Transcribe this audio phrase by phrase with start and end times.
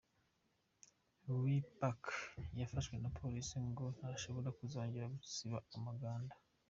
[1.43, 2.01] Lil Pac
[2.57, 6.33] wafashwe na Police ngo ntashobora kuzongera gusiba umuganda.